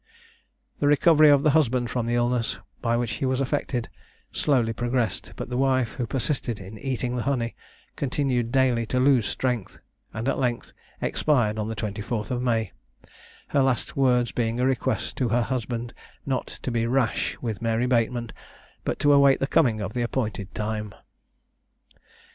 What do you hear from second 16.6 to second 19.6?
to be "rash" with Mary Bateman, but to await the